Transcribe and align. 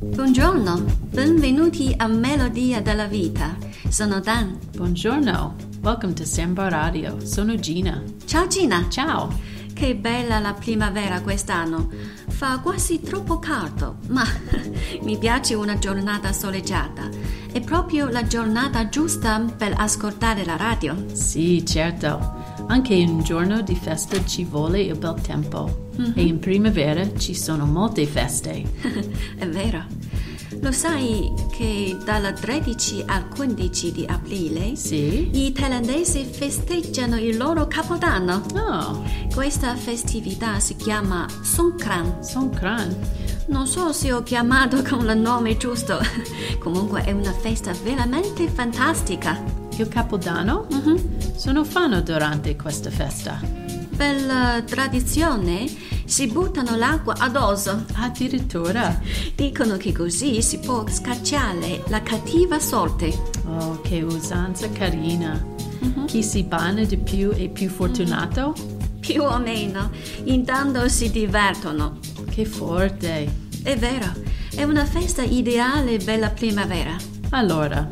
Buongiorno, 0.00 0.84
benvenuti 1.10 1.94
a 1.96 2.08
Melodia 2.08 2.80
della 2.80 3.06
Vita. 3.06 3.56
Sono 3.88 4.18
Dan. 4.18 4.58
Buongiorno, 4.74 5.54
welcome 5.80 6.12
to 6.12 6.24
Samba 6.24 6.68
Radio. 6.68 7.24
Sono 7.24 7.54
Gina. 7.54 8.02
Ciao 8.24 8.48
Gina. 8.48 8.86
Ciao. 8.88 9.32
Che 9.72 9.94
bella 9.94 10.40
la 10.40 10.54
primavera 10.54 11.20
quest'anno. 11.20 11.88
Fa 12.26 12.58
quasi 12.58 13.00
troppo 13.00 13.38
caldo, 13.38 13.98
ma 14.08 14.24
mi 15.02 15.16
piace 15.18 15.54
una 15.54 15.78
giornata 15.78 16.32
soleggiata. 16.32 17.08
È 17.52 17.60
proprio 17.60 18.08
la 18.08 18.26
giornata 18.26 18.88
giusta 18.88 19.38
per 19.38 19.74
ascoltare 19.76 20.44
la 20.44 20.56
radio. 20.56 20.96
Sì, 21.12 21.64
certo. 21.64 22.37
Anche 22.68 22.94
in 22.94 23.08
un 23.08 23.22
giorno 23.22 23.62
di 23.62 23.74
festa 23.74 24.22
ci 24.24 24.44
vuole 24.44 24.80
il 24.82 24.96
bel 24.96 25.20
tempo. 25.20 25.88
Mhm. 25.96 26.12
E 26.14 26.22
in 26.22 26.38
primavera 26.38 27.16
ci 27.16 27.34
sono 27.34 27.64
molte 27.66 28.06
feste. 28.06 28.62
È 29.36 29.46
vero. 29.48 29.84
Lo 30.60 30.72
sai 30.72 31.30
che 31.52 31.96
dal 32.04 32.32
13 32.38 33.04
al 33.06 33.28
15 33.28 33.92
di 33.92 34.04
aprile 34.08 34.74
Sì? 34.76 35.28
i 35.46 35.52
thailandesi 35.52 36.24
festeggiano 36.24 37.16
il 37.16 37.36
loro 37.36 37.66
capodanno. 37.68 38.42
Oh, 38.54 39.02
Questa 39.32 39.74
festività 39.76 40.58
si 40.58 40.74
chiama 40.76 41.26
Songkran. 41.42 42.22
Songkran. 42.24 42.96
Non 43.48 43.66
so 43.66 43.92
se 43.92 44.12
ho 44.12 44.22
chiamato 44.22 44.82
con 44.82 45.08
il 45.08 45.16
nome 45.18 45.56
giusto. 45.56 45.98
Comunque 46.58 47.02
è 47.04 47.12
una 47.12 47.32
festa 47.32 47.72
veramente 47.84 48.48
fantastica. 48.48 49.40
Il 49.78 49.88
Capodanno? 49.88 50.66
Mhm. 50.70 51.36
Sono 51.36 51.62
fanno 51.62 52.00
durante 52.00 52.56
questa 52.56 52.90
festa. 52.90 53.40
Per 53.96 54.24
la 54.24 54.60
tradizione 54.66 55.66
si 56.04 56.26
buttano 56.26 56.76
l'acqua 56.76 57.14
addosso. 57.16 57.84
Addirittura. 57.94 59.00
Dicono 59.36 59.76
che 59.76 59.92
così 59.92 60.42
si 60.42 60.58
può 60.58 60.84
scacciare 60.88 61.84
la 61.88 62.02
cattiva 62.02 62.58
sorte. 62.58 63.16
Oh, 63.46 63.80
che 63.80 64.02
usanza 64.02 64.68
carina. 64.70 65.44
Chi 66.06 66.24
si 66.24 66.42
bagna 66.42 66.84
di 66.84 66.96
più 66.96 67.30
è 67.30 67.48
più 67.48 67.68
fortunato? 67.68 68.54
Più 68.98 69.22
o 69.22 69.38
meno. 69.38 69.90
Intanto 70.24 70.88
si 70.88 71.08
divertono. 71.10 71.98
Che 72.28 72.44
forte. 72.44 73.46
È 73.62 73.76
vero, 73.76 74.12
è 74.54 74.64
una 74.64 74.84
festa 74.84 75.22
ideale 75.22 75.98
per 75.98 76.18
la 76.18 76.30
primavera. 76.30 76.96
Allora, 77.30 77.86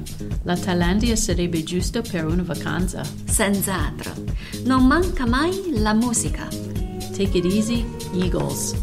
la 0.44 0.56
Thailandia 0.56 1.14
sarebbe 1.14 1.62
giusto 1.62 2.00
per 2.00 2.24
una 2.24 2.42
vacanza. 2.42 3.02
Senz'altro. 3.24 4.12
Non 4.64 4.86
manca 4.86 5.26
mai 5.26 5.78
la 5.78 5.92
musica. 5.92 6.48
Take 7.14 7.38
it 7.38 7.44
easy, 7.44 7.84
Eagles. 8.14 8.74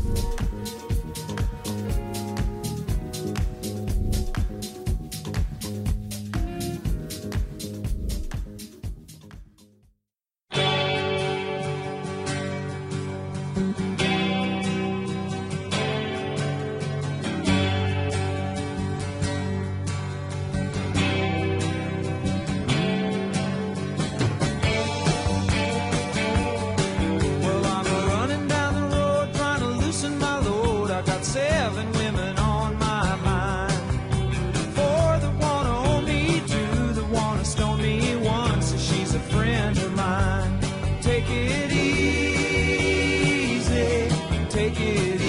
Take 44.74 44.86
it 44.86 45.22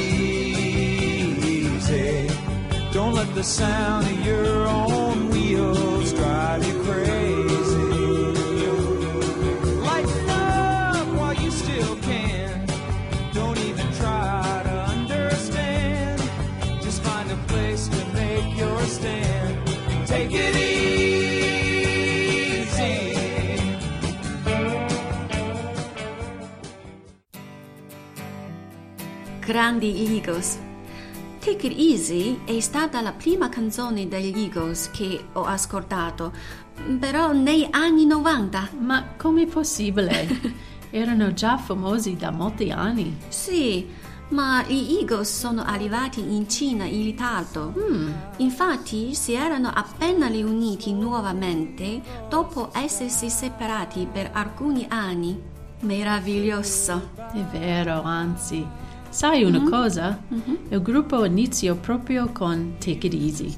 easy. 1.43 2.29
Don't 2.93 3.15
let 3.15 3.35
the 3.35 3.43
sound 3.43 4.07
of 4.07 4.27
your 4.27 4.67
own 4.67 5.31
wheels 5.31 6.13
drive 6.13 6.67
you 6.67 6.83
crazy. 6.83 7.44
Grandi 29.45 30.17
Eagles. 30.17 30.59
Take 31.39 31.67
It 31.67 31.79
Easy 31.79 32.41
è 32.47 32.59
stata 32.61 33.03
la 33.03 33.13
prima 33.13 33.51
canzone 33.51 34.09
degli 34.09 34.39
Eagles 34.39 34.91
che 34.91 35.23
ho 35.35 35.45
ascoltato, 35.45 36.33
però 36.99 37.33
nei 37.33 37.69
anni 37.71 38.07
90. 38.07 38.71
Ma 38.79 39.05
com'è 39.19 39.47
possibile? 39.47 40.27
Erano 40.89 41.35
già 41.35 41.59
famosi 41.59 42.17
da 42.17 42.31
molti 42.31 42.71
anni. 42.71 43.19
Sì, 43.29 43.87
ma 44.29 44.65
gli 44.67 44.97
Eagles 45.01 45.39
sono 45.39 45.63
arrivati 45.63 46.21
in 46.21 46.49
Cina 46.49 46.85
in 46.85 47.03
ritardo. 47.03 47.75
Infatti 48.39 49.15
si 49.15 49.35
erano 49.35 49.69
appena 49.69 50.27
riuniti 50.27 50.95
nuovamente 50.95 52.01
dopo 52.31 52.71
essersi 52.73 53.29
separati 53.29 54.09
per 54.11 54.31
alcuni 54.33 54.87
anni. 54.89 55.39
Meraviglioso. 55.81 57.11
È 57.31 57.43
vero, 57.53 58.01
anzi. 58.01 58.93
Sai 59.15 59.45
una 59.45 59.63
cosa? 59.71 60.19
Il 60.71 60.83
gruppo 60.83 61.25
iniziò 61.25 61.77
proprio 61.77 62.31
con 62.33 62.75
Take 62.79 63.07
It 63.07 63.15
Easy 63.15 63.57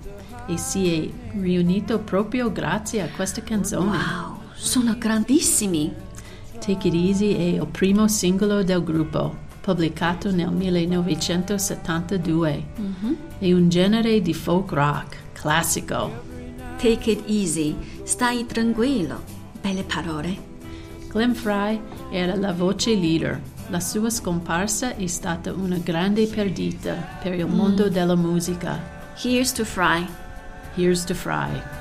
e 0.49 0.59
si 0.59 0.93
è 0.93 1.09
riunito 1.41 1.99
proprio 1.99 2.53
grazie 2.53 3.00
a 3.00 3.09
questa 3.09 3.43
canzone. 3.43 3.87
Wow, 3.87 4.41
sono 4.55 4.94
grandissimi. 4.99 5.91
Take 6.59 6.89
It 6.89 6.94
Easy 6.94 7.34
è 7.34 7.59
il 7.59 7.67
primo 7.69 8.06
singolo 8.06 8.62
del 8.62 8.84
gruppo, 8.84 9.34
pubblicato 9.62 10.31
nel 10.31 10.53
1972. 10.53 12.67
È 13.38 13.50
un 13.50 13.71
genere 13.71 14.21
di 14.21 14.34
folk 14.34 14.73
rock 14.73 15.17
classico. 15.33 16.25
Take 16.77 17.12
it 17.12 17.23
easy, 17.28 17.75
stai 18.03 18.44
tranquillo. 18.44 19.23
Belle 19.62 19.84
parole. 19.84 20.37
Glenn 21.09 21.33
Fry 21.33 21.81
era 22.11 22.37
la 22.37 22.53
voce 22.53 22.94
leader. 22.94 23.41
La 23.69 23.81
sua 23.81 24.10
scomparsa 24.10 24.94
è 24.94 25.06
stata 25.09 25.53
una 25.53 25.78
grande 25.78 26.28
perdita 26.28 26.93
per 27.21 27.34
il 27.34 27.49
mondo 27.49 27.88
della 27.88 28.15
musica. 28.15 28.81
Here's 29.21 29.50
to 29.54 29.65
Fry. 29.65 30.06
Here's 30.77 31.03
to 31.04 31.15
Fry. 31.15 31.75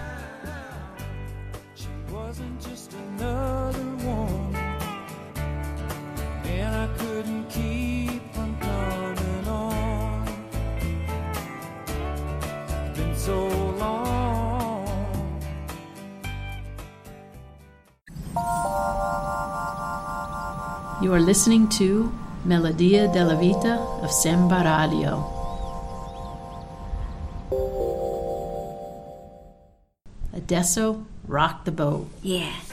You 21.02 21.14
are 21.14 21.20
listening 21.20 21.68
to 21.78 22.10
Melodia 22.46 23.08
della 23.12 23.36
Vita 23.36 23.78
of 24.02 24.12
Samba 24.12 24.64
Radio. 24.64 25.20
Adesso, 30.34 31.06
rock 31.28 31.66
the 31.66 31.72
boat. 31.72 32.08
Yeah. 32.24 32.65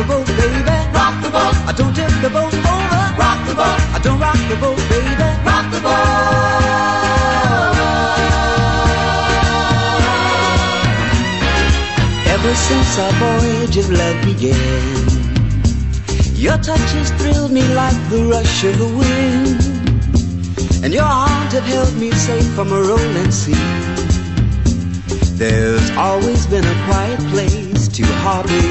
The 0.00 0.06
boat, 0.06 0.26
baby. 0.26 0.76
Rock 0.96 1.14
the 1.22 1.30
boat. 1.30 1.54
I 1.70 1.72
don't 1.76 1.94
tip 1.94 2.12
the 2.22 2.30
boat 2.30 2.54
over. 2.54 3.02
Rock 3.22 3.40
the 3.48 3.54
boat. 3.54 3.80
I 3.96 3.98
don't 4.02 4.18
rock 4.18 4.40
the 4.48 4.56
boat, 4.56 4.80
baby. 4.88 5.28
Rock 5.48 5.66
the 5.74 5.80
boat. 5.86 7.20
Ever 12.34 12.54
since 12.68 12.98
our 13.04 13.12
voyage 13.24 13.76
of 13.82 13.90
love 13.90 14.18
began, 14.24 15.08
Your 16.34 16.58
touch 16.58 16.90
has 16.98 17.10
thrilled 17.20 17.52
me 17.52 17.64
like 17.74 18.00
the 18.10 18.24
rush 18.32 18.64
of 18.64 18.78
the 18.78 18.90
wind. 19.00 19.60
And 20.84 20.94
your 20.94 21.04
arms 21.04 21.52
have 21.52 21.64
held 21.64 21.94
me 21.96 22.10
safe 22.12 22.50
from 22.54 22.72
a 22.72 22.80
rolling 22.80 23.32
sea. 23.32 23.66
There's 25.36 25.90
always 25.96 26.46
been 26.46 26.64
a 26.64 26.84
quiet 26.86 27.20
place 27.32 27.88
to 27.88 28.04
harbor 28.24 28.62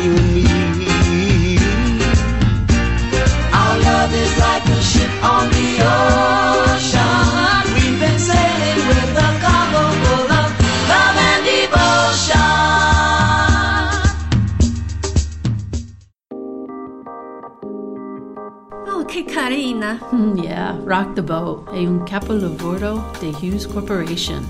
Oh, 19.49 19.51
che 19.51 19.55
carina! 19.55 19.99
Mm, 20.13 20.37
yeah, 20.37 20.79
Rock 20.83 21.13
the 21.13 21.23
Boat 21.23 21.71
è 21.71 21.79
un 21.79 22.03
capolavoro 22.03 23.11
di 23.19 23.35
Hughes 23.41 23.65
Corporation. 23.65 24.47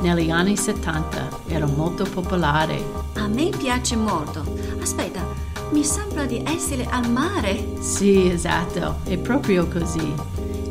Negli 0.00 0.30
anni 0.30 0.58
70 0.58 1.28
era 1.46 1.66
molto 1.66 2.04
popolare. 2.04 2.84
A 3.14 3.28
me 3.28 3.48
piace 3.48 3.96
molto. 3.96 4.44
Aspetta, 4.78 5.24
mi 5.70 5.82
sembra 5.82 6.26
di 6.26 6.42
essere 6.44 6.86
al 6.90 7.10
mare. 7.10 7.80
Sì, 7.80 8.28
esatto, 8.30 8.98
è 9.04 9.16
proprio 9.16 9.66
così. 9.68 10.12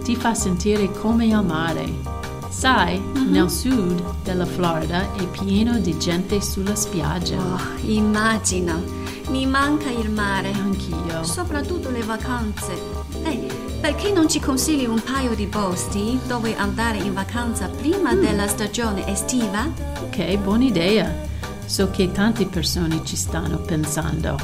Ti 0.04 0.16
fa 0.16 0.36
sentire 0.36 0.92
come 0.92 1.34
al 1.34 1.46
mare. 1.46 1.92
Sai, 2.50 3.02
nel 3.30 3.50
sud 3.50 4.04
della 4.24 4.46
Florida 4.46 5.12
è 5.16 5.26
pieno 5.26 5.80
di 5.80 5.98
gente 5.98 6.40
sulla 6.40 6.76
spiaggia. 6.76 7.38
Oh, 7.38 7.60
immagino. 7.86 9.00
Mi 9.30 9.48
manca 9.48 9.90
il 9.90 10.12
mare. 10.12 10.52
Anch'io. 10.52 11.24
Soprattutto 11.24 11.90
le 11.90 12.04
vacanze. 12.04 13.01
Perché 13.82 14.12
non 14.12 14.30
ci 14.30 14.40
consigli 14.40 14.86
un 14.86 15.02
paio 15.02 15.34
di 15.34 15.48
posti 15.48 16.20
dove 16.28 16.56
andare 16.56 17.00
in 17.00 17.16
vacanza 17.16 17.68
prima 17.68 18.14
della 18.14 18.48
stagione 18.48 19.08
estiva? 19.08 19.68
Ok, 20.04 20.38
buona 20.38 20.66
idea. 20.66 21.12
So 21.66 21.90
che 21.90 22.12
tante 22.12 22.46
persone 22.46 23.02
ci 23.04 23.16
stanno 23.16 23.58
pensando. 23.58 24.38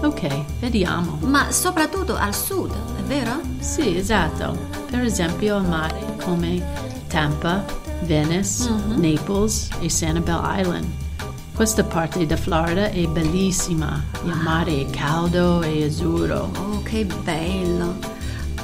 Ok, 0.00 0.60
vediamo. 0.60 1.18
Ma 1.20 1.52
soprattutto 1.52 2.16
al 2.16 2.34
sud, 2.34 2.72
è 2.72 3.02
vero? 3.02 3.38
Sì, 3.58 3.98
esatto. 3.98 4.56
Per 4.90 5.02
esempio 5.02 5.56
al 5.56 5.68
mare 5.68 6.16
come 6.24 6.64
Tampa, 7.06 7.62
Venice, 8.04 8.70
Naples 8.96 9.68
e 9.80 9.90
Sanibel 9.90 10.40
Island. 10.42 10.86
Questa 11.54 11.84
parte 11.84 12.24
da 12.24 12.38
Florida 12.38 12.88
è 12.88 13.06
bellissima. 13.06 14.02
Il 14.24 14.34
mare 14.42 14.80
è 14.80 14.86
caldo 14.88 15.60
e 15.60 15.84
azzurro. 15.84 16.50
Oh, 16.56 16.82
che 16.82 17.04
bello. 17.04 18.19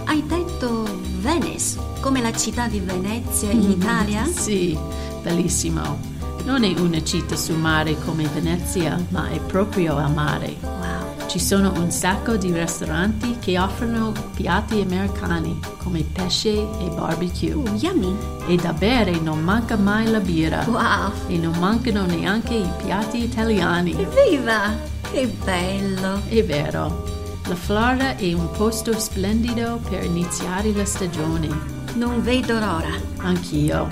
Hai 0.08 0.25
detto 0.25 0.85
Venice, 1.19 1.79
come 2.00 2.20
la 2.23 2.32
città 2.32 2.69
di 2.69 2.79
Venezia 2.79 3.50
in 3.50 3.70
Italia? 3.70 4.25
Sì, 4.25 4.79
bellissimo. 5.20 5.99
Non 6.44 6.62
è 6.62 6.73
una 6.79 7.03
città 7.03 7.35
sul 7.35 7.56
mare 7.56 7.99
come 8.05 8.25
Venezia, 8.32 9.05
ma 9.08 9.29
è 9.31 9.41
proprio 9.41 9.97
al 9.97 10.12
mare. 10.12 10.55
Wow. 10.61 11.26
Ci 11.26 11.41
sono 11.41 11.73
un 11.75 11.91
sacco 11.91 12.37
di 12.37 12.53
ristoranti 12.53 13.38
che 13.41 13.58
offrono 13.58 14.12
piatti 14.37 14.81
americani 14.81 15.58
come 15.79 16.03
pesce 16.03 16.52
e 16.52 16.88
barbecue. 16.94 17.55
Oh, 17.55 17.75
yummy. 17.75 18.17
E 18.47 18.55
da 18.55 18.73
bere 18.73 19.19
non 19.19 19.43
manca 19.43 19.76
mai 19.76 20.09
la 20.09 20.20
birra. 20.20 20.64
Wow. 20.69 21.11
E 21.26 21.37
non 21.37 21.59
mancano 21.59 22.06
neanche 22.06 22.55
i 22.55 22.70
piatti 22.85 23.25
italiani. 23.25 23.91
Evviva! 23.91 24.73
Che 25.11 25.26
bello. 25.43 26.23
È 26.29 26.44
vero. 26.44 27.15
La 27.48 27.54
Florida 27.54 28.16
è 28.16 28.32
un 28.32 28.50
posto 28.50 28.98
splendido 28.98 29.81
per 29.88 30.02
iniziare 30.04 30.72
la 30.72 30.84
stagione. 30.84 31.48
Non 31.94 32.20
vedo 32.22 32.54
l'ora. 32.54 32.90
Anch'io. 33.19 33.87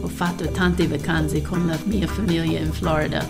Ho 0.00 0.08
fatto 0.08 0.50
tante 0.50 0.86
vacanze 0.86 1.42
con 1.42 1.66
la 1.66 1.78
mia 1.84 2.06
famiglia 2.06 2.58
in 2.58 2.72
Florida. 2.72 3.26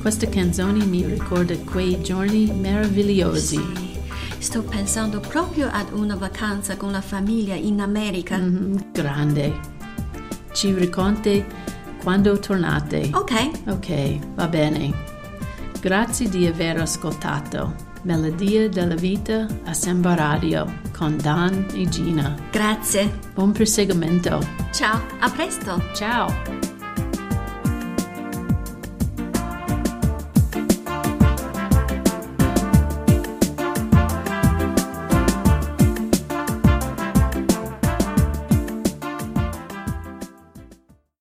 Questa 0.00 0.28
canzone 0.28 0.84
mi 0.84 1.04
ricorda 1.06 1.56
quei 1.58 2.00
giorni 2.02 2.46
meravigliosi. 2.52 3.56
Sì. 3.56 3.98
Sto 4.38 4.62
pensando 4.62 5.20
proprio 5.20 5.68
ad 5.72 5.92
una 5.92 6.16
vacanza 6.16 6.76
con 6.76 6.92
la 6.92 7.00
famiglia 7.02 7.54
in 7.54 7.80
America. 7.80 8.36
Mhm, 8.36 8.92
Grande. 8.92 9.58
Ci 10.52 10.74
racconti 10.74 11.44
quando 12.02 12.38
tornate. 12.38 13.10
Ok, 13.14 13.50
Ok, 13.66 14.34
va 14.34 14.46
bene. 14.46 14.92
Grazie 15.80 16.28
di 16.28 16.46
aver 16.46 16.80
ascoltato. 16.80 17.88
Melodia 18.02 18.68
della 18.68 18.94
vita 18.94 19.46
a 19.64 19.72
Samba 19.72 20.14
Radio 20.14 20.80
con 20.96 21.16
Dan 21.16 21.66
e 21.74 21.88
Gina. 21.88 22.34
grazie. 22.50 23.18
Buon 23.34 23.52
proseguimento. 23.52 24.38
Ciao, 24.72 25.00
a 25.20 25.30
presto. 25.30 25.82
Ciao. 25.94 26.69